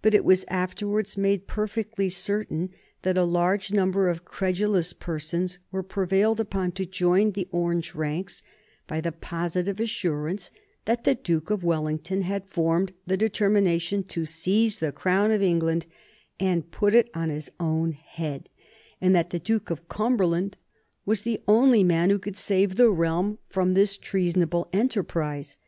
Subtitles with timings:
[0.00, 2.70] But it was afterwards made perfectly certain
[3.02, 8.42] that a large number of credulous persons were prevailed upon to join the Orange ranks
[8.86, 10.50] by the positive assurance
[10.86, 15.84] that the Duke of Wellington had formed the determination to seize the crown of England
[16.40, 18.48] and to put it on his own head,
[19.02, 20.56] and that the Duke of Cumberland
[21.04, 25.58] was the only man who could save the realm from this treasonable enterprise.